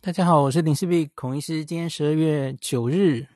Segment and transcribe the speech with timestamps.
[0.00, 1.64] 大家好，我是林氏璧孔医师。
[1.64, 3.26] 今天十二月九日，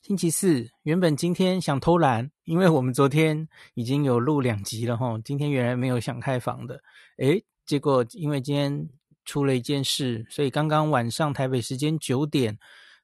[0.00, 0.66] 星期四。
[0.84, 5.20] 原本今天想偷懒，因为我们昨天已经有录两集了齁。
[5.20, 6.80] 今天原来没有想开房的，
[7.18, 8.88] 诶，结果因为今天
[9.26, 12.58] 出了一件事，所以刚刚晚上台北时间九点，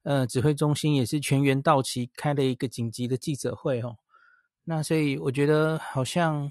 [0.04, 3.94] 呃，指挥中心也是全员到齐，开了一个紧急的记者会哦。
[4.64, 6.50] 那所以我觉得好像，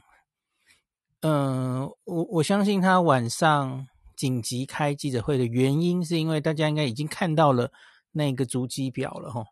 [1.22, 3.88] 嗯、我我相信他晚上。
[4.22, 7.72] 紧急开记者会的原因，是因为大家应该已经看到了
[8.12, 9.44] 那个足迹表了齁。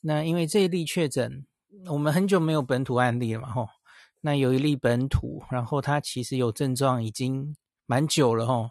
[0.00, 1.44] 那因为这一例确诊，
[1.86, 3.68] 我们很久没有本土案例了嘛齁。
[4.22, 8.70] 那有一例本土，然后他其实有症状已经蛮久了齁，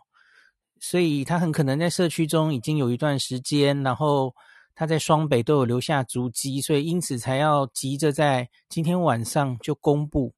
[0.79, 4.34] 所以他很可能在社区中已经有一段时间，然后
[4.73, 10.34] 他在双北都有留下足迹，所以因此才要急着在今天晚上就公布，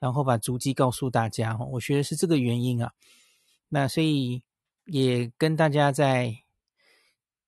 [0.00, 1.64] 然后把足迹告诉大家齁。
[1.66, 2.90] 我觉得是这个原因啊。
[3.74, 4.42] 那所以
[4.84, 6.36] 也跟大家再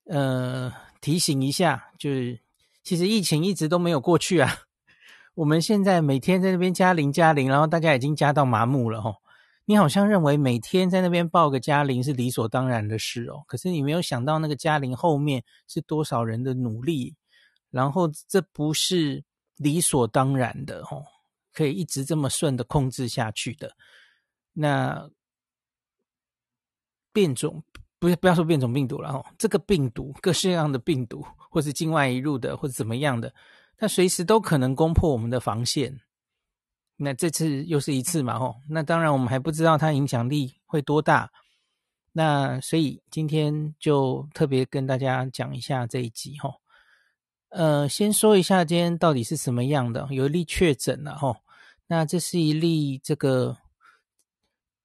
[0.06, 2.40] 呃提醒一下，就是
[2.82, 4.60] 其实疫情一直都没有过去啊。
[5.36, 9.16] 我们现在每天在那边加零加零，然后大家已经加到麻木了吼。
[9.66, 17.14] 你好像认为每天在那边报个加零是理所当然的事哦，可是你没有想到那个加零后面是多少人的努力，
[17.70, 19.22] 然后这不是
[19.56, 21.04] 理所当然的吼，
[21.52, 23.76] 可以一直这么顺的控制下去的。
[24.54, 25.10] 那。
[27.14, 27.62] 变种
[27.98, 33.32] 不是不要说变种病毒了哈，这个病毒各式各样的病毒，或是境外移入的，或者怎么样的，
[33.78, 36.00] 它随时都可能攻破我们的防线。
[36.96, 41.30] 那这次又是一次嘛吼，那当然我们还不知道它影响力会多大。
[42.12, 46.52] 那所以今天就特别跟大家讲一下这一集哈。
[47.48, 51.36] 呃，先说一下今天到底是什么样的，有一例确诊了哈。
[51.86, 53.56] 那这是一例这个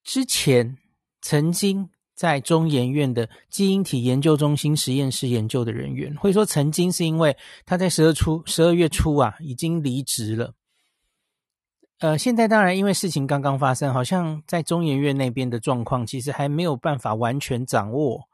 [0.04, 0.78] 之前
[1.22, 1.90] 曾经。
[2.20, 10.54] 在中研院的基因体研究中心实验室研究的人员，会说曾经是因为他在十二初十二月初啊已经离职了。
[12.00, 18.28] 呃，现在当然因为事情刚刚发生，好像在中研院那边的状况其实还没有办法完全掌握，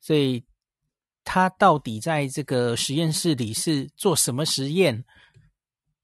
[0.00, 0.44] 所以
[1.24, 5.04] 他到底在这个实验室里是做什么实验，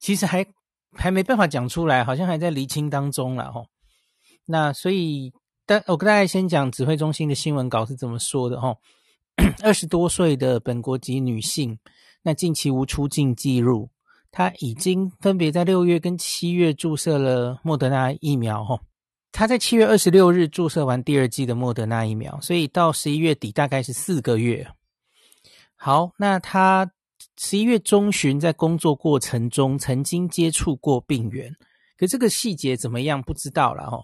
[0.01, 0.45] 其实还
[0.97, 3.69] 还没办法讲出来，好像还在厘清当中了吼。
[4.47, 5.33] 那所以。
[5.69, 8.75] 但我跟大家先讲指挥中心的新闻稿是怎么说的哈。
[9.63, 11.79] 二十多岁的本国籍女性，
[12.23, 13.91] 那近期无出境记录，
[14.31, 18.81] 她已经分别在六月跟七月注射了莫德纳疫苗哈。
[19.31, 24.67] 她在七月二十六日注射完第二剂的莫德纳疫苗，所以到十一月底大概是四个月。
[25.77, 26.91] 好，那她
[27.37, 31.55] 十一月中旬在工作过程中曾经接触过病原，
[31.99, 34.01] 可这个细节怎么样不知道了哈。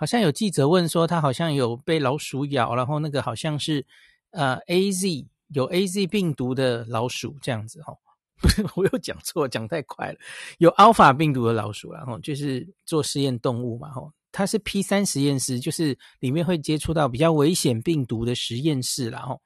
[0.00, 3.84] 好像有记者问说，他好像有被老鼠咬，然后那个好像是
[4.30, 7.92] 呃 AZ 有 AZ 病毒的老鼠这样子哈，
[8.40, 10.18] 不是我又讲错，讲太快了，
[10.58, 19.42] 有 Alpha 病毒的老鼠，然后就是做实验动物嘛，哈，它是 P 三实验室，就是里面会接触到比较危险病毒的实验室，然后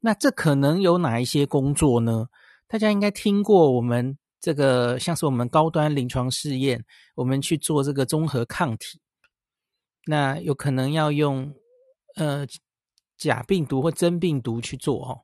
[0.00, 2.26] 那这可能有哪一些工作呢？
[2.68, 9.00] 大家应该听过我们这个像是我们高端临床试验，我们去做这个综合抗体。
[10.10, 11.54] 那有可能要用
[12.16, 12.44] 呃
[13.16, 15.22] 假病毒或真病毒去做哦，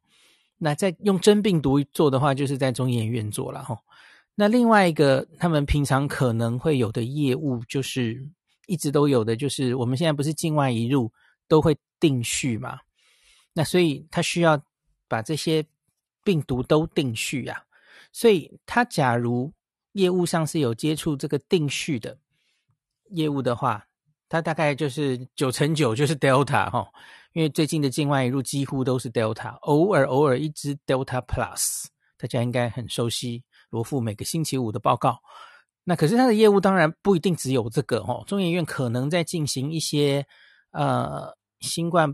[0.58, 3.76] 那在用真病毒做的话，就是在中研院做了哈。
[4.36, 8.30] 那另外一个他们平常可能会有的业务，就是
[8.68, 11.12] 一直都有的，就是我们现在不是境外移入
[11.48, 12.78] 都会定序嘛，
[13.54, 14.62] 那所以他需要
[15.08, 15.66] 把这些
[16.22, 17.64] 病毒都定序啊，
[18.12, 19.52] 所以他假如
[19.94, 22.16] 业务上是有接触这个定序的
[23.10, 23.85] 业务的话。
[24.28, 26.84] 它大概就是九成九就是 Delta 哈，
[27.32, 31.84] 因为最近的境外移入几乎都是 Delta，偶尔偶尔一只 Delta Plus，
[32.18, 35.20] 大家应该很熟悉罗富每个星期五的报告。
[35.84, 40.26] 那可是它的业务当然不一定只有这个哈，中研院可能在进行一些
[40.72, 42.12] 呃新冠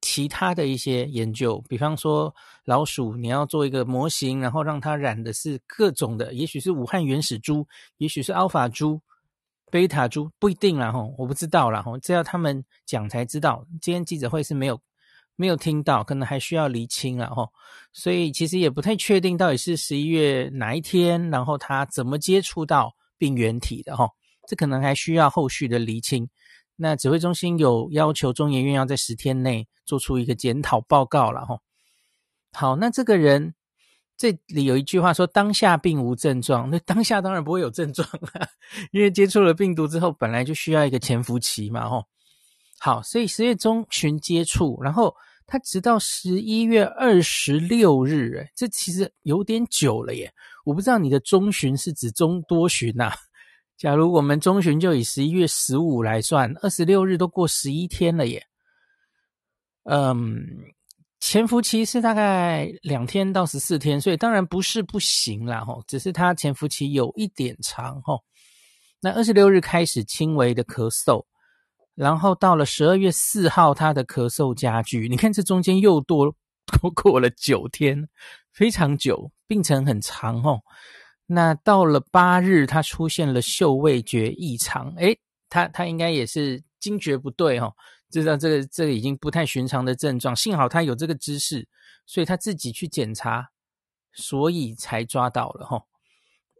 [0.00, 2.34] 其他的一些研究，比方说
[2.64, 7.66] 老鼠你要做一个模型，然后让它染的是各种的，也许是武汉原始株，
[7.98, 9.02] 也许是 Alpha 株。
[9.70, 13.66] 贝塔株不一定啦吼，我不知道啦吼，这要他们讲才知道。
[13.80, 14.80] 今天记者会是没有
[15.36, 17.52] 没有听到，可能还需要厘清了吼，
[17.92, 24.10] 所以其实也不太确定到底是十一月哪一天，然后他怎么接触到病原体的吼，
[24.48, 26.28] 这可能还需要后续的厘清。
[26.76, 31.60] 那指挥中心有要求中研院要在十天内做出一个检讨报告了吼。
[32.52, 33.54] 好，那这个人。
[34.18, 38.46] 这里有一句话说：“当下并无症状。”那 当下当然不会有症状啊，
[38.90, 42.04] 因为接触了病毒之后，本来就需要一个潜伏期嘛，吼。
[42.80, 45.14] 好，所以十月中旬接触，然后
[45.46, 50.32] 他直到十一月二十六日，诶，这其实有点久了耶。
[50.64, 53.12] 我不知道你的中旬是指中多旬呐？
[53.78, 58.44] 假如我们中旬就以十一月十五来算，二十六日都过十一天了耶。
[59.84, 60.44] 嗯，
[61.20, 68.22] 潜伏期是大概两天到十四天，所以当然不是不行啦，吼，只是它潜伏期有一点长，吼。
[69.00, 71.24] 那二十六日开始轻微的咳嗽，
[71.94, 75.08] 然后到了十二月四号，他的咳嗽加剧。
[75.08, 76.34] 你看这中间又多
[76.66, 78.08] 多 过了九天，
[78.52, 80.60] 非常久，病程很长，吼。
[81.26, 85.18] 那到了八日，他出现了嗅味觉异常，诶，
[85.48, 87.72] 他他应该也是惊觉不对哈，
[88.10, 90.34] 知道这个这个已经不太寻常的症状。
[90.34, 91.68] 幸好他有这个知识，
[92.06, 93.50] 所以他自己去检查，
[94.12, 95.82] 所以才抓到了哈，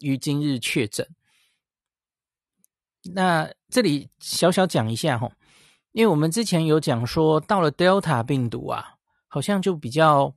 [0.00, 1.09] 于今日确诊。
[3.15, 5.31] 那这里小小讲一下哈，
[5.93, 8.97] 因为我们之前有讲说，到了 Delta 病毒啊，
[9.27, 10.35] 好像就比较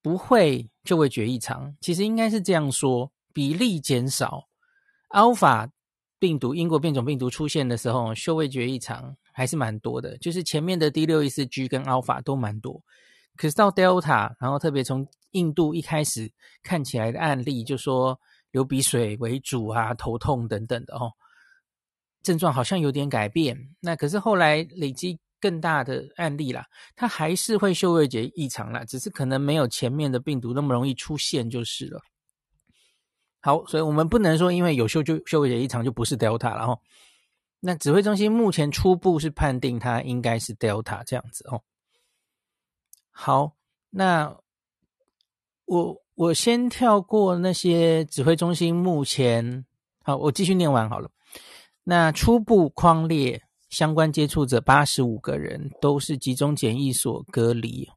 [0.00, 3.12] 不会就会觉异常，其实应该是这样说。
[3.32, 4.48] 比例减少
[5.10, 5.68] ，Alpha
[6.18, 12.82] 病毒英国变种病毒出现的时候，嗅味觉异常还是蛮多的，就是前面的 D 六一四 G 跟 Alpha 都蛮多，
[13.36, 16.32] 可是到 Delta，然后特别从印度一开始
[16.62, 18.18] 看起来的案例，就说
[18.50, 21.12] 流鼻水为主啊，头痛等等的哦，
[22.22, 23.56] 症状好像有点改变。
[23.80, 26.64] 那可是后来累积更大的案例啦，
[26.94, 32.00] 它还是会嗅味觉异常啦，只是可能没有前面的病毒那么容易出现就是了。
[33.46, 36.76] 好，所以我们不能说因为有嗅就嗅觉异常就不是 Delta 了哈。
[37.60, 41.62] 那指挥中心目前初步是判定它应该是 Delta 这样子哦。
[43.12, 43.52] 好，
[43.88, 44.36] 那
[45.64, 49.64] 我我先跳过那些指挥中心目前，
[50.02, 51.08] 好，我继续念完好了。
[51.84, 57.88] 那初步框列相关接触者八十五个人都是集中检疫所隔离。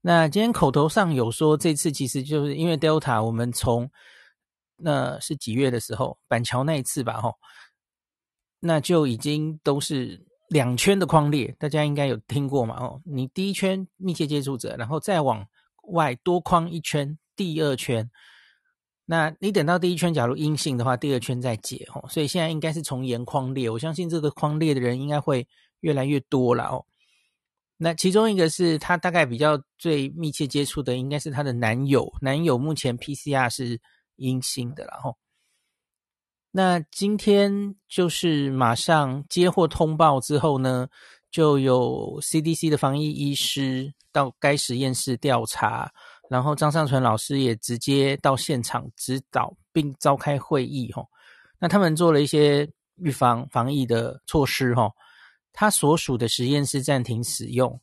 [0.00, 3.90] 那今天口头上有说这次其实就是因为 Delta，我们从
[4.82, 6.18] 那是几月的时候？
[6.26, 7.34] 板桥那一次吧，吼，
[8.60, 15.46] 那就已经都是两圈的框列，大家应该有听过嘛，哦，你第一圈密切接触者，然后再往
[15.92, 18.10] 外多框一圈，第二圈，
[19.04, 25.46] 那你等到第一圈假如阴性的话，第二圈再解，吼，所以现在应该是从严框列，我相信这个框列的人应该会
[25.80, 26.86] 越来越多了哦。
[27.76, 33.80] 那其中一个是他大概比较最密切接触的，应该是他的男友，男友目前 PCR 是。
[34.20, 35.16] 阴性的，然后，
[36.50, 40.88] 那今天就是马上接获通报之后呢，
[41.30, 45.90] 就有 CDC 的防疫医师到该实验室调查，
[46.28, 51.08] 然后张尚淳老师也直接到现场指导并召开会议，吼，
[51.58, 54.92] 那他们做了一些预防防疫的措施，吼，
[55.52, 57.80] 他所属的实验室暂停使用，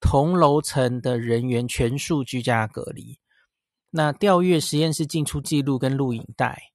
[0.00, 3.18] 同楼层的人员全数居家隔离。
[3.94, 6.72] 那调阅实验室进出记录跟录影带，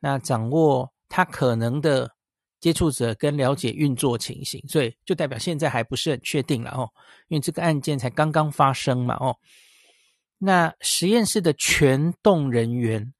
[0.00, 2.14] 那掌握他可能的
[2.60, 6.90] 接触者跟了解运作情形，所以就代表现在还不是很确定了哦，
[7.28, 9.34] 因为这个案件才刚刚发生嘛哦。
[10.36, 13.14] 那实验室的全栋人员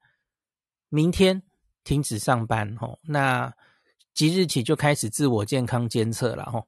[0.89, 1.41] 明天
[1.83, 3.51] 停止上班哦，那
[4.13, 6.67] 即日起就开始自我健康监测了哦。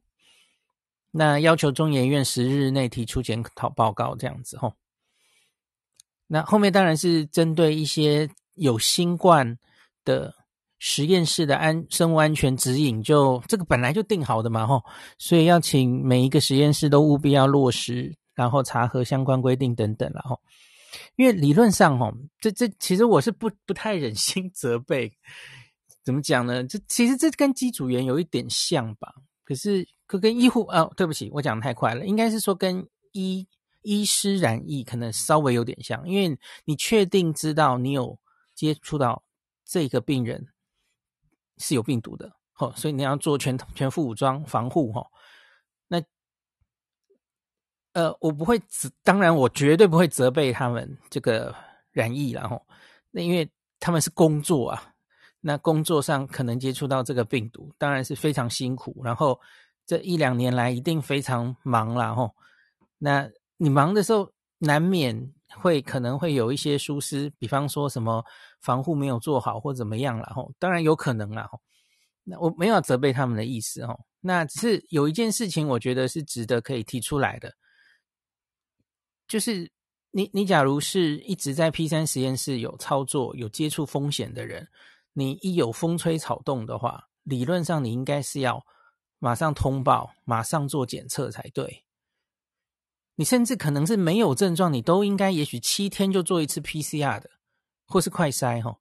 [1.11, 4.73] 那要求中研院十日内提出检讨报告，这样子哦。
[6.33, 9.57] 那后面当然是针对一些有新冠
[10.05, 10.33] 的
[10.79, 14.81] 实验室的安生物安全指引，就这个本来就定好的嘛，吼，
[15.17, 20.39] 所以要请每一个实验室都务必要落实，然后查核相关规定等等了，吼。
[21.17, 25.11] 因为理论上，吼，这这其实我是不不太忍心责备，
[26.05, 26.63] 怎么讲呢？
[26.63, 33.45] 这其实这跟机组员有一点像吧，可是可跟医护啊，对不起，我讲得太快了，应该是说跟医。
[33.81, 38.19] 医师染疫可能稍微有点像，因为你确定知道你有
[38.53, 39.23] 接触到
[39.65, 40.47] 这个病人
[41.57, 45.07] 是有病毒的，吼，所以你要做全全副武装防护，吼。
[45.88, 46.01] 那
[47.93, 51.55] 呃，我不会责，当然我绝对不会责备他们这个
[51.91, 52.65] 染疫，然后
[53.09, 54.93] 那因为他们是工作啊，
[55.39, 59.41] 那工作上可能接触到这个病毒，当然是非常辛苦，然后
[59.85, 62.35] 这一两年来一定非常忙了，吼，
[63.00, 63.29] 那。
[63.63, 64.27] 你忙的时候，
[64.58, 68.25] 难免会可能会有一些疏失，比方说什么
[68.60, 71.62] 防护没有做好或怎么样了吼，当然有可能啦吼。
[72.24, 77.53] 那我没有责备他们的意思吼，那只是有一件事情，我觉得是值得可以提出来的，
[79.27, 79.72] 就是
[80.10, 84.68] 你你假如是一直在 P 三实验室有操作、有接触风险的人，
[85.13, 88.65] 你一有风吹草动的话，理论上你应该是要
[89.20, 91.84] 马上通报，马上做检测才对。
[93.15, 97.30] 你甚至可能是没有症状，你都应该也许七天就做一次 PCR 的，
[97.86, 98.77] 或是快筛哈。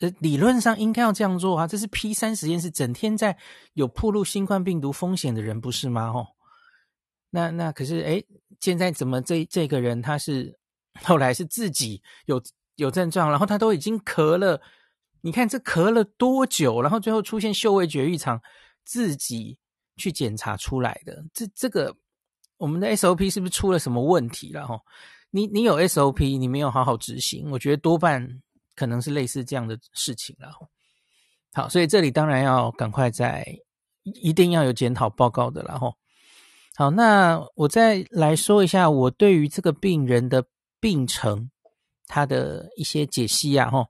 [0.00, 3.38] 呃，理论上应该要这样做啊，这是 P 三实验室整天在
[3.72, 6.12] 有暴露新冠病毒风险的人不是吗？
[6.12, 6.26] 吼，
[7.30, 8.26] 那那可是诶，
[8.60, 10.58] 现在怎么这这个人他是
[11.02, 12.42] 后来是自己有
[12.74, 14.60] 有症状，然后他都已经咳了，
[15.22, 18.42] 你看这咳了多久，然后最后出现嗅味觉异常，
[18.84, 19.56] 自己
[19.96, 21.96] 去检查出来的，这这个。
[22.58, 24.66] 我们的 SOP 是不是出了什么问题了？
[24.66, 24.80] 哈，
[25.30, 28.26] 你你有 SOP，你没有好好执行，我觉得多半
[28.74, 30.50] 可能是类似这样的事情了。
[31.52, 33.46] 好，所以这里当然要赶快在，
[34.04, 35.78] 一定要有检讨报告的了。
[35.78, 35.92] 哈，
[36.76, 40.44] 好，那我再来说一下我对于这个病人的
[40.80, 41.50] 病程，
[42.06, 43.70] 他的一些解析啊。
[43.70, 43.86] 哈，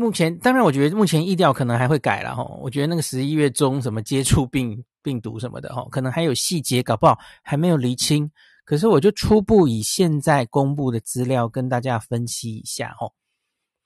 [0.00, 2.34] 目前当然我觉得目前意调可能还会改了。
[2.34, 4.82] 哈，我觉得那个十一月中什么接触病。
[5.02, 8.30] 病毒什么的哈，可能还有细节，搞不好还没有厘清。
[8.66, 13.10] 可是我就初步以现在公布的资料跟大家分析一下哈，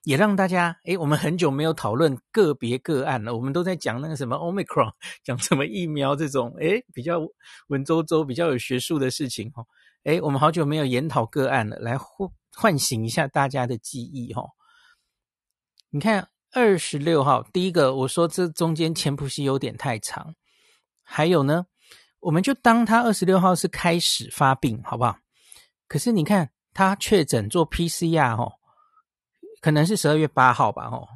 [0.03, 4.91] 也让大家诶，我们很久没有讨论个别个案了，我们都在讲那个什么 Omicron，
[5.23, 7.21] 讲什么疫苗这种诶，比较
[7.69, 9.63] 文绉绉、比较有学术的事情哈。
[10.03, 14.43] 诶，我们好久没有研讨个案了，来唤唤醒一下大家的记忆哈。
[15.95, 20.35] 你看二十六号第一个，我说这中间潜伏期有点太长。
[21.05, 21.67] 还有呢，
[22.19, 25.17] 我们就当他二十六号是开始发病，好不好？
[25.87, 28.55] 可是你看他确诊做 PCR 哦，
[29.61, 31.07] 可能是十二月八号吧，哦，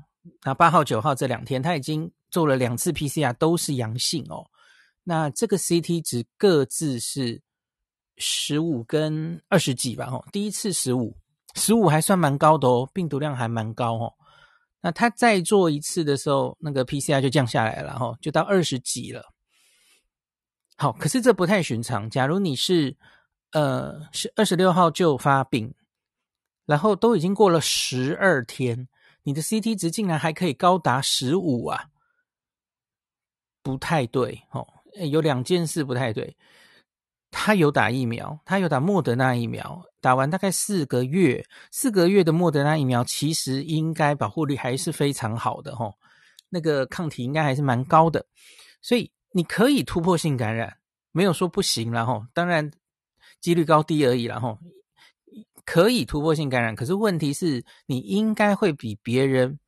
[0.45, 4.47] 那八号九号这两天他已经做了两次 PCR 都是阳性哦。
[5.03, 7.43] 那这个 CT 值各自是
[8.17, 11.17] 十五跟二十几吧，哦，第一次十五，
[11.57, 14.15] 十五还算蛮高的哦，病毒量还蛮高哦。
[14.81, 19.25] 那他再做一次的时候，那个 PCR 就降下来了，哦，就到二十几了。
[20.77, 22.09] 好，可是这不太寻常。
[22.09, 22.97] 假如你是，
[23.51, 25.75] 呃，是二十六号就发病，
[26.67, 28.89] 然后都已经过了十二天，
[29.25, 31.87] 你的 CT 值竟然还可以高达十五啊，
[33.63, 34.41] 不太对。
[34.53, 34.65] 哦，
[35.11, 36.37] 有两件事不太对。
[37.31, 45.95] 他有打疫苗，他有打莫德纳疫苗，打完大概四个月，四个月的莫德纳疫苗其实应该保护力还是非常好的，吼，
[46.49, 48.27] 那个抗体应该还是蛮高的，
[48.83, 49.11] 所以。
[49.33, 50.79] 你可以突破性感染，
[51.13, 52.73] 没有说不行，然后当然
[53.41, 54.59] 几率高低而已，然后
[55.67, 59.61] 可以突破性感染，可是问题是你应该会比别人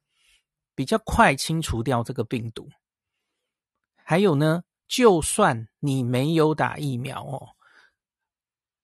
[0.75, 2.71] 比较快清除掉这个病毒。
[4.03, 7.49] 还有呢，就算你没有打疫苗哦，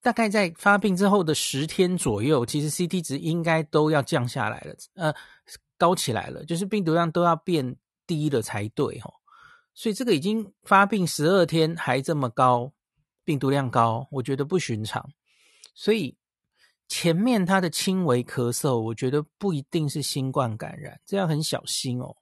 [0.06, 5.12] 大概在发病之后的十天左右，其实 CT 值应该都要降下来了，呃，
[5.76, 7.74] 高起来了，就是病毒量都要变
[8.06, 9.12] 低了才对哦。
[9.74, 12.72] 所以这个已经发病十二天还这么高，
[13.24, 15.10] 病毒量高，我觉得不寻常。
[15.74, 16.16] 所以
[16.86, 22.14] 前面他的轻微咳嗽，我觉得不一定是新冠感染，这样很小心哦。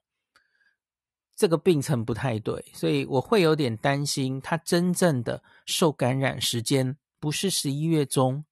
[1.35, 8.45] 这个病程不太对，所以我会有点担心他真正的受感染时间不是十一月中，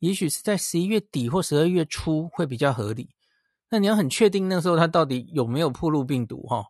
[0.00, 3.14] 也许是在十一月底或十二月初会比较合理。
[3.70, 6.66] 那你要很确定那时候他到底有没有暴露病毒哈？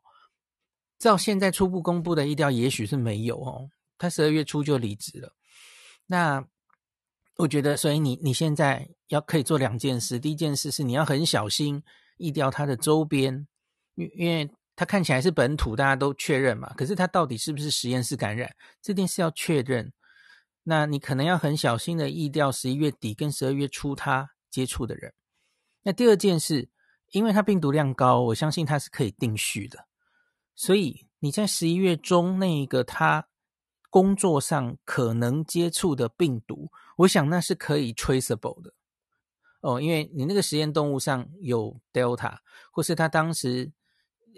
[0.96, 3.68] 照现在初步公布的意调，也许是没有哦。
[3.98, 5.34] 他十二月初就离职了。
[6.06, 6.46] 那
[7.38, 10.20] 我觉得，所以你你现在要可以做两件事。
[10.20, 11.82] 第一件事是你要很小心
[12.16, 13.48] 意调他的周边，
[13.96, 16.72] 因因为他看起来是本土，大家都确认嘛。
[16.74, 19.92] 可是他到底是不是实验室感染，这件事要确认。
[20.62, 25.12] 那你可能要很小心的疫调十一月底跟十二月初他接触的人。
[25.82, 26.68] 那第二件事，
[27.12, 29.86] 因为他病毒量高，我相信他是可以定序的。
[30.54, 33.28] 所以你在十一月中那个他
[33.88, 38.74] 工作上可能接触的病毒，我想那是可以 traceable 的
[39.62, 42.36] 哦，因为你那个实验动物上有 Delta，
[42.70, 43.72] 或是他当时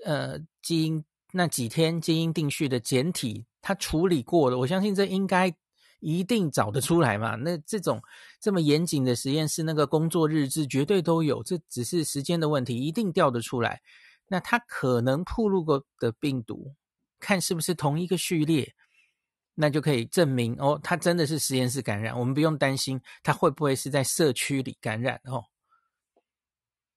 [0.05, 5.55] 呃基因那几天基因定序的简体，他处理过的，我相信这应该
[6.03, 7.37] 一定找得出来嘛。
[7.37, 8.03] 那这种
[8.41, 13.81] 这么严谨的实验室，那个工作日志绝对都有，这只是时间的问题，一定调得出来。
[14.27, 16.75] 那他可能暴露过的病毒，
[17.21, 18.75] 看是不是同一个序列，
[19.55, 22.19] 那就可以证明哦，他真的是实验室感染。
[22.19, 25.45] 我们不用担心他会不会是在社区里感染哦，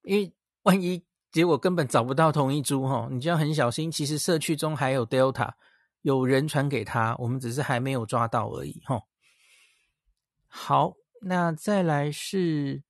[0.04, 0.34] 因为
[0.64, 3.92] 万一结果根本找不到同一株哈，你就要很小心。
[3.92, 5.52] 其实社区中还有 Delta，
[6.06, 9.02] 有人传给他，我们只是还没有抓到而已哈。
[10.48, 12.84] 好，那再来是，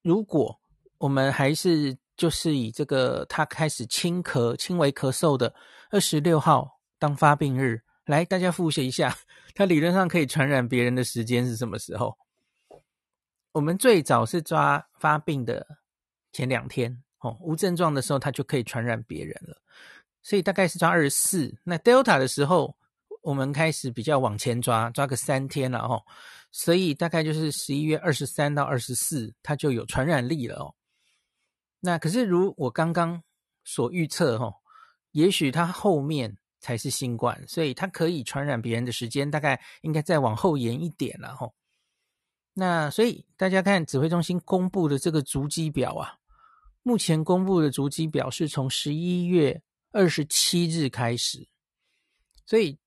[0.00, 0.60] 如果
[0.98, 1.98] 我们还是。
[2.20, 5.54] 就是以这个他开始轻咳、轻微咳嗽的
[5.88, 9.16] 二十六号当发病日，来大家复习一下，
[9.54, 12.18] 他理论上可以传染别人的时间是什么时候？
[13.52, 15.66] 我们最早是抓发病的
[16.30, 19.56] 前两天哦，无症状的时候，他就可以传染别人了。
[20.22, 21.58] 所以大概是抓二十四。
[21.64, 22.76] 那 Delta 的时候，
[23.22, 26.02] 我们开始比较往前抓，抓个三天了哦。
[26.52, 30.74] 所以大概就是十一月二十三到二十四，它就有传染力了哦。
[31.80, 33.22] 那可是如我刚刚
[33.64, 34.56] 所预测哦，
[35.12, 41.54] 也许它后面才是新冠，所以它可以传染别人的时间大概应该再往后延一点了哦。
[42.52, 46.16] 那所以大家看指挥中心公布的这个足迹表啊，
[46.82, 51.48] 目前公布的足迹表是从十一月二十七日开始，
[52.46, 52.78] 所以。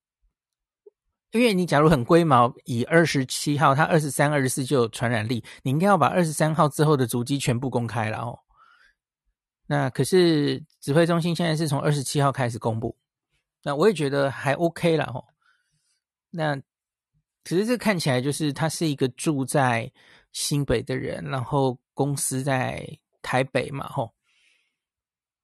[1.31, 8.37] 因为你假如很龟毛，以二十七号，他二十三、二十四就有传染力，你应该要把二十三号之后的足迹全部公开了哦。
[9.65, 12.95] 那可是指挥中心现在是从二十七号开始公布，
[13.63, 15.25] 那我也觉得还 OK 了哦。
[16.29, 16.55] 那
[17.43, 19.91] 其实这看起来就是他是一个住在
[20.33, 22.87] 新北的人，然后公司在
[23.23, 24.13] 台北嘛，吼。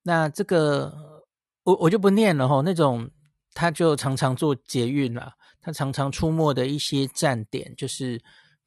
[0.04, 1.19] 那这个
[1.70, 3.08] 我我就不念了吼，那种
[3.54, 5.36] 他就常常坐捷运啦。
[5.62, 8.20] 他常常出没的一些站点就是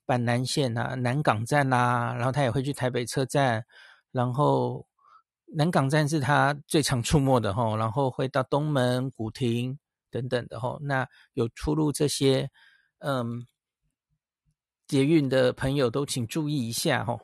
[0.06, 3.64] 板南线啊、南港站啦、然后他也会去台北车站，
[4.12, 4.86] 然后
[5.56, 9.76] 南港站是他最常出没的吼，然后会到东门、古亭
[10.10, 10.78] 等等的吼。
[10.82, 12.48] 那有出入这些
[12.98, 13.44] 嗯
[14.86, 17.18] 捷运的朋友都请注意一下吼。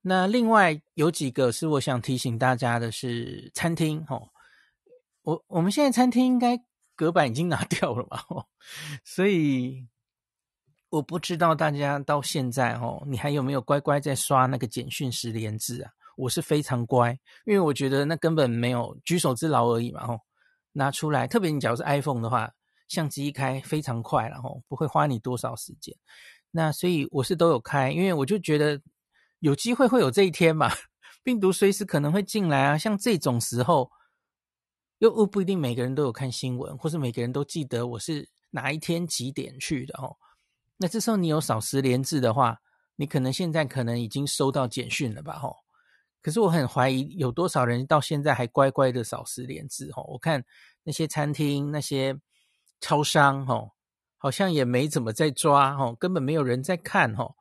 [0.00, 4.28] 那另外有几个是我想提醒大家的是餐厅吼，
[5.28, 6.58] 我我们现在餐厅应该。
[6.96, 8.18] 隔板已经拿掉了嘛，
[9.04, 9.86] 所以
[10.88, 15.92] 我不知道大家到现在哦，你还有没有乖乖在刷那个简讯十连制啊？
[16.16, 17.10] 我是非常乖，
[17.44, 20.18] 因为我觉得那根本没有举手之劳而已嘛，吼，
[20.72, 22.50] 拿出来，特别你假如是 iPhone 的话，
[22.88, 25.94] 相机一开非常快，然后不会花你多少时间。
[26.50, 28.80] 那所以我是都有开，因为我就觉得
[29.38, 30.68] 有机会会有这一天嘛，
[31.22, 33.88] 病毒随时可能会进来啊，像这种时候。
[34.98, 40.16] 又又不一定每个人都有看新闻，或是每个人都记得我是哪一天几点去的哦。
[40.76, 42.60] 那这时候你有扫实联制的话，
[42.96, 45.38] 你可能现在可能已经收到简讯了吧？
[45.38, 45.56] 吼。
[46.20, 49.90] 可是我很怀疑有多少人到现在还乖乖的扫实联制。
[49.92, 50.44] 吼，我看
[50.82, 52.18] 那些餐厅、那些
[52.80, 53.70] 超商，吼，
[54.16, 57.36] 好像也没怎么在抓，吼，根本没有人在看，吼。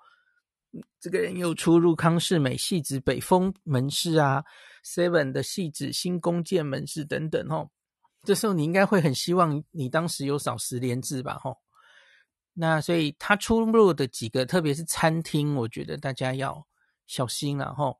[0.99, 4.43] 这个人又出入康是美、戏子北丰门市啊
[4.83, 7.69] ，Seven 的戏子新弓箭门市等等吼，
[8.23, 11.57] 这时候你应该会很希望你当时有少十连制吧吼。
[12.53, 16.67] 那所以他出入的几个，特别是餐厅，我觉得大家要
[17.05, 17.99] 小心了吼。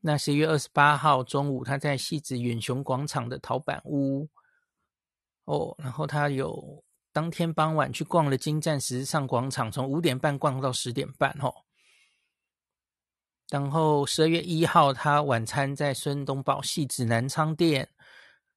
[0.00, 4.28] 那十一月二十八号中午，他在戏子远雄广场的陶板屋
[5.44, 11.54] 哦，然后他有当天傍晚去逛了金站时尚广场，从五点半逛到十点半吼。
[13.52, 17.84] 然后十二月一号，他晚餐在孙东宝汐止南昌店；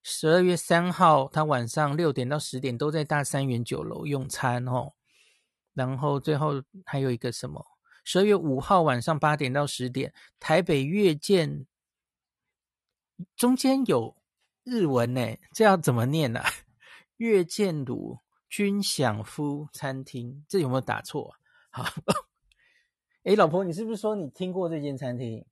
[0.02, 4.94] 十二月三号，他晚上六点到十点都在大三元酒楼用餐哦。
[5.74, 7.62] 然后最后还有一个什么？
[8.04, 11.66] 十二月五号晚上八点到十点，台北月见，
[13.36, 14.16] 中间有
[14.64, 16.50] 日文呢，这要怎么念呢、啊？
[17.18, 21.34] 月见鲁君享夫餐厅，这有没有打错？
[21.68, 21.84] 好。
[23.26, 25.44] 哎，老婆，你是不是说你听过这间餐厅？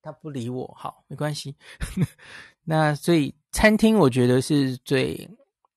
[0.00, 1.56] 他不理我，好，没关系。
[2.62, 5.28] 那所以餐厅我觉得是最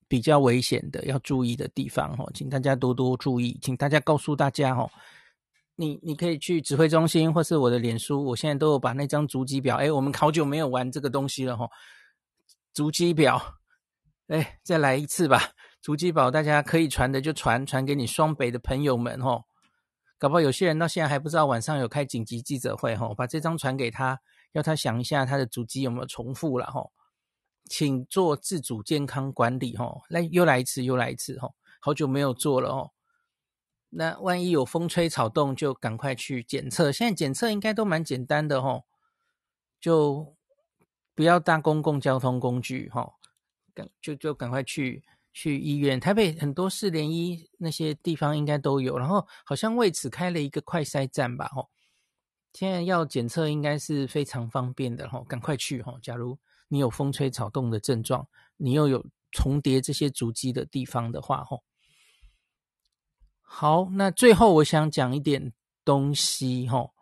[0.08, 4.88] 比较危险的，要注意的地方哦，请大家多多注意，请大家告诉大家哦，
[5.76, 9.78] 你你可以去指挥中心或是我的脸书，我现在都有把那张足迹表。
[9.78, 11.68] 哎，我们好久没有玩这个东西了哈，
[12.72, 13.42] 足迹表，
[14.28, 15.42] 哎，再来一次吧。
[15.82, 19.44] 足迹表大家可以传的就传，传给你双北的朋友们哦。
[20.18, 24.22] 搞不好有些人到现在还不知道晚上有开紧急记者会哈，把这张传给他，
[24.54, 26.90] 要他想一下他的主机有没有重复了哈，
[27.66, 31.50] 请做自主健康管理哈，来又来一次又来一次哈，
[31.82, 32.92] 好久没有做了哦。
[33.90, 36.92] 那万一有风吹草动，就赶快去检测。
[36.92, 38.84] 现在检测应该都蛮简单的哈，
[39.80, 40.36] 就
[41.14, 43.14] 不要搭公共交通工具哈，
[43.74, 45.04] 赶就就赶快去。
[45.38, 51.70] 去医院，台北很多四联医那些地方应该都有，然后好像为此开了一个快筛站吧，吼，
[52.54, 61.62] 现在要检测应该是非常方便的，吼，赶快去，吼，假如你有风吹草动的症状，你又有重叠这些足迹的地方的话，吼，
[63.42, 65.52] 好，那最后我想讲一点
[65.84, 66.94] 东西，吼，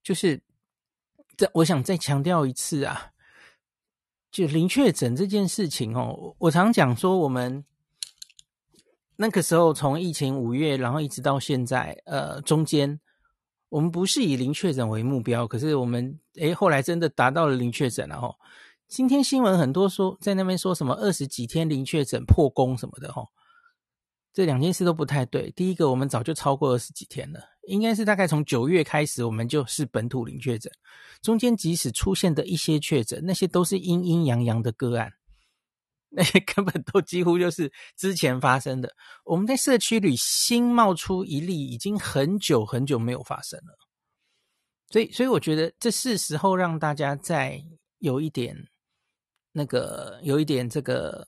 [0.00, 0.40] 就是
[1.36, 3.10] 这我想再强调一次啊。
[4.34, 7.64] 就零确诊这件事情哦，我常讲说，我们
[9.14, 12.98] 那个时候从疫情五月，然后一直到现在，呃，中间
[13.68, 18.34] 我们不是以零确诊为目标，可是我们诶后来真的达到了零确诊了哈。
[18.88, 23.24] 今天新闻很多说在那边说什么二十几天零确诊破功什么的哈。
[24.32, 25.52] 这两件事都不太对。
[25.52, 30.72] 第一个，我们早就超过二十几天了，应该是大概从九月开始，我们就是本土零确诊。
[31.22, 35.12] 中间即使出现的一些确诊，那些都是阴阴阳阳的个案，
[36.10, 38.94] 那些根本都几乎就是之前发生的。
[39.24, 43.78] 我们在社区里新冒出一例，已经很久很久没有发生了。
[44.90, 47.64] 所以，所以我觉得这是时候让大家再
[47.98, 48.68] 有一点
[49.52, 51.26] 那个，有一点这个。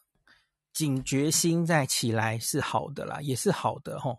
[0.77, 4.19] 警觉心再起来是好的啦，也是好的吼。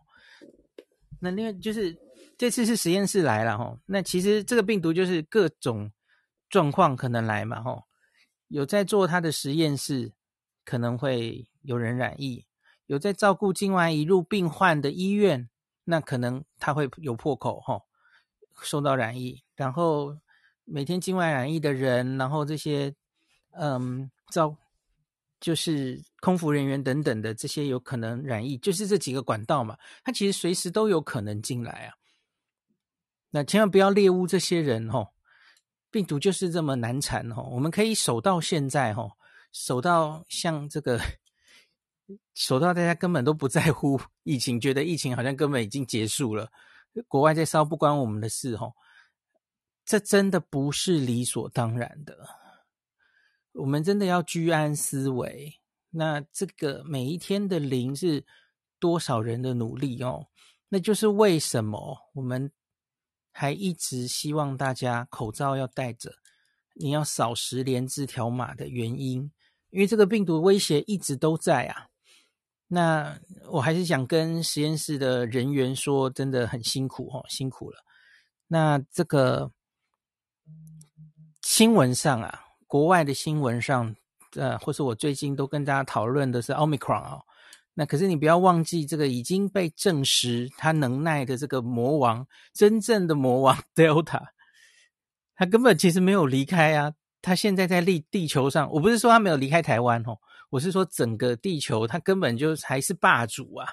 [1.20, 1.96] 那另外就是
[2.38, 5.92] 这次是实验室来了齁，那其实这个病毒就是各种
[6.50, 7.84] 状况可能来嘛齁。
[8.48, 10.14] 有在做他的实验室，
[10.64, 12.46] 可能会有人染疫；
[12.86, 15.50] 有在照顾境外移入病患的医院，
[15.86, 17.84] 那可能他会有破口齁，
[18.62, 19.44] 受到染疫。
[19.56, 20.18] 然后
[20.64, 22.94] 每天境外染疫的人，然后这些
[23.52, 24.56] 嗯照。
[25.40, 31.94] 就是空服人员等等的这些有可能染疫，就是这几个管道嘛，它其实随时都有可能进来啊。
[33.32, 35.10] 那千万不要猎巫这些人哦，
[35.92, 37.50] 病毒就是这么难缠哦。
[37.52, 39.12] 我们可以守到现在哦，
[39.52, 41.00] 守到像这个，
[42.34, 46.50] 守到大家根本都不在乎疫情，觉得疫情好像根本已经结束了，
[47.08, 48.74] 国外在烧不关我们的事哦。
[49.86, 52.18] 这真的不是理所当然的。
[53.54, 55.60] 我们真的要居安思危。
[55.90, 58.26] 那这个每一天的零是
[58.80, 60.28] 多少人的努力哦？
[60.70, 62.52] 那就是为什么我们
[63.38, 66.12] 还一直希望大家口罩要戴着，
[66.74, 69.32] 你要扫实联制条码的原因。
[69.70, 71.86] 因为这个病毒威胁一直都在啊。
[72.68, 73.20] 那
[73.52, 77.78] 我还是想跟实验室的人员说，真的很辛苦哦，辛苦了。
[78.48, 79.52] 那这个
[81.44, 82.46] 新闻上啊。
[82.66, 83.96] 国外的新闻上，
[84.36, 87.24] 呃，或是我最近都跟大家讨论的是奥密克戎哦。
[87.80, 94.30] 那可是你不要忘记，这个已经被证实他能耐的这个魔王，真正的魔王 Delta，
[95.36, 96.94] 他根本其实没有离开啊。
[97.22, 100.18] 他现在在地地球上，我不是说他没有离开台湾哦，
[100.50, 103.68] 我是说整个地球，他根本就还是霸主啊。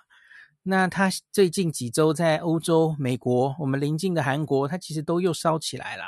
[0.62, 6.04] 那他最近几周在欧洲、美国，我们邻近的韩国，他其实都又烧起来了。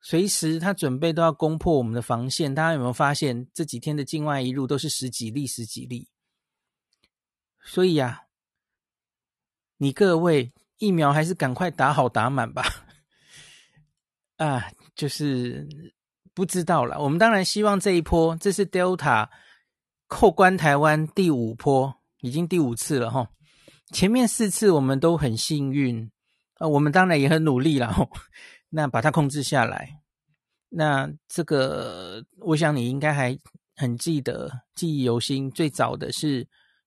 [0.00, 6.08] 随时他准备都要攻破我们的防线，大家有没有发现这几天的境外一路都是十几例、十几例？
[7.66, 8.22] 所以呀、啊，
[9.76, 12.64] 你各位疫苗还是赶快打好打满吧。
[14.38, 15.66] 啊，就是
[16.32, 17.00] 不知道了。
[17.00, 19.28] 我们当然希望这一波，这是 Delta
[20.06, 23.28] 扣关台湾第五波，已经第五次了哈。
[23.92, 26.10] 前面四次我们都很幸运
[26.54, 28.08] 啊，我们当然也很努力了哈。
[28.70, 30.02] 那把它控制下来，
[30.68, 33.38] 那这个我想你应该还
[33.74, 35.50] 很记得，记忆犹新。
[35.50, 36.46] 最早的是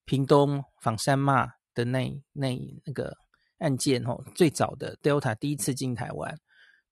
[0.09, 1.45] 屏东枋山骂
[1.75, 3.15] 的那那那个
[3.59, 6.35] 案件哦，最早的 Delta 第一次进台湾。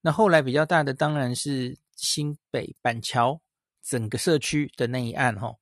[0.01, 3.41] 那后来比较大的当然是新北板桥
[3.83, 5.55] 整个社区的那一案哦。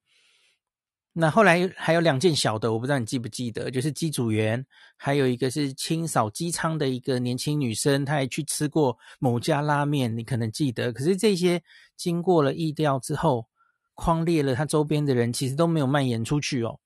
[1.14, 4.66] 那后来还有两件小的，我不知道你记不记得，就是机组员，
[4.98, 10.92] 还有一个是清扫机舱的一个年轻女生，她也去吃过某家拉面，你可能记得。
[10.92, 11.64] 可是这些
[11.96, 13.48] 经过了疫调之后，
[13.94, 16.82] 框列了她周边的人，其实都没有蔓延出去哦。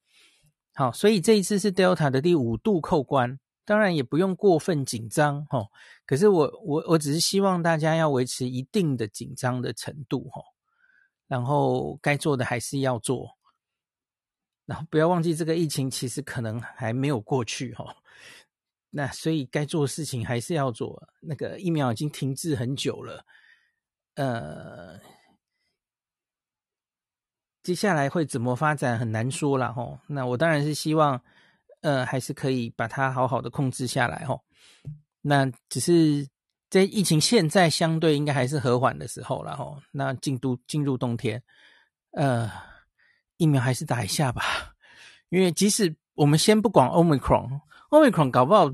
[0.79, 5.67] 好，所以这一次是 Delta 的第五度扣关，当然也不用过分紧张哦。
[6.05, 10.39] 可是我我我只是希望大家要维持一定的紧张的程度哦，
[11.27, 13.37] 然后该做的还是要做。
[14.65, 17.91] 然后不要忘记，这个疫情其实可能还没有过去哈、哦。
[18.89, 21.09] 那所以该做的事情还是要做。
[21.19, 23.25] 那个疫苗已经停滞很久了，
[24.15, 24.97] 呃，
[27.69, 31.21] 接下来会怎么发展很难说了吼、那我当然是希望，
[31.81, 34.41] 呃，还是可以把它好好的控制下来吼、
[35.21, 36.27] 那只是
[36.67, 41.43] 在疫情现在相对应该还是和缓的时候了吼、那进度进入冬天，
[42.13, 42.51] 呃。
[43.37, 44.43] 疫苗还是打一下吧，
[45.29, 48.69] 因为即使我们先不管 Omicron，Omicron 搞不好，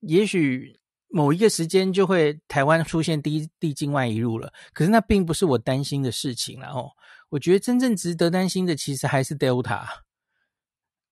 [0.00, 0.76] 也许
[1.08, 4.52] 某一个时间就会台湾出现第一例境外移入了。
[4.72, 6.90] 可是那并不是我担心的事情了哦。
[7.30, 9.84] 我觉得真正值得担心的，其实还是 Delta。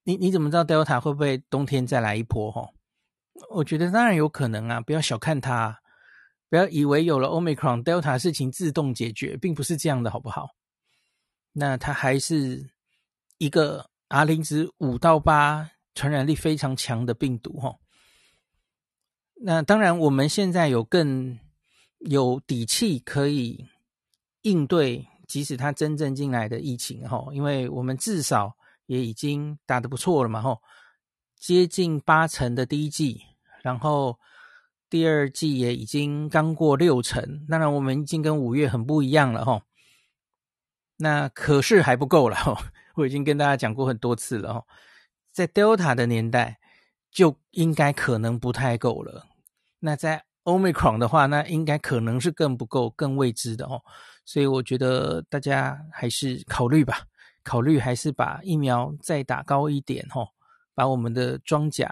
[0.04, 2.50] 你你怎么知道 Delta 会不会冬天再来一波？
[2.50, 2.70] 哈，
[3.50, 5.80] 我觉得当然有可能啊，不要小看它，
[6.48, 10.50] 不要以为有了 Omicron，Delta 事情自动解决，并不是这样的，好不好？
[11.52, 12.70] 那它还是
[13.38, 17.76] 一个 R 零值五到八，传染力非常强的病毒哈。
[19.40, 21.38] 那当然，我们现在有更
[21.98, 23.66] 有底气可以
[24.42, 30.58] 应对，即使它真正进来的疫情哈，因为我们至少也已经打得不错了嘛哈，
[31.36, 33.22] 接近八成的第一季，
[33.62, 34.18] 然后。
[34.88, 39.62] 第二季也已经刚过六成，当然我们已经跟五月很不一样了哈。
[40.98, 42.56] 那可是还不够了哈，
[42.94, 44.64] 我已经跟大家讲过很多次了哈。
[45.32, 46.60] 在 Delta 的年代
[47.10, 49.26] 就应该可能不太够了，
[49.80, 53.82] 那在 Omicron 的话，那应该可能是更不够、更未知的哦。
[54.26, 57.06] 所以我觉得大家还是考虑吧，
[57.42, 60.28] 考虑还是把疫苗再打高一点哈，
[60.74, 61.90] 把我们的装甲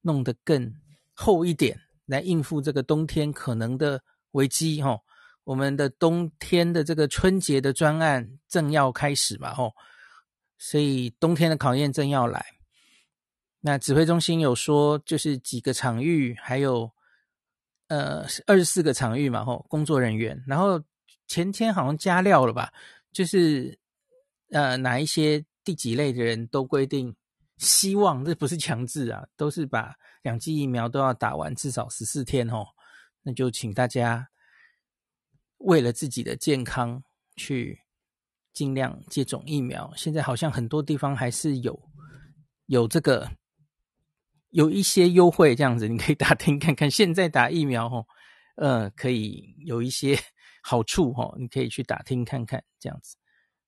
[0.00, 0.74] 弄得更
[1.12, 1.78] 厚一点。
[2.06, 5.00] 来应付这个冬天可能的危机，吼，
[5.44, 9.72] 我们的冬天的这个春节的专案正要开始嘛，吼，
[10.58, 12.44] 所以冬天的考验正要来。
[13.60, 16.90] 那指挥中心有说，就是几个场域，还有
[17.86, 20.82] 呃二十四个场域嘛，吼，工作人员，然后
[21.26, 22.72] 前天好像加料了吧，
[23.12, 23.78] 就是
[24.50, 27.14] 呃哪一些第几类的人都规定。
[27.58, 32.66] 希望这不是强制啊，都是把两剂疫苗都要打完，至少十四天哦。
[33.22, 34.28] 那就请大家
[35.58, 37.04] 为了自己的健康
[37.36, 37.78] 去
[38.52, 39.92] 尽量接种疫苗。
[39.94, 41.80] 现在好像很多地方还是有
[42.66, 43.30] 有这个
[44.48, 46.90] 有一些优惠这样子，你可以打听看看。
[46.90, 48.04] 现在打疫苗哦，
[48.56, 50.18] 呃，可以有一些
[50.62, 53.16] 好处哦，你可以去打听看看这样子。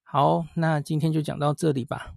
[0.02, 2.14] 好，那今天就讲到这里吧。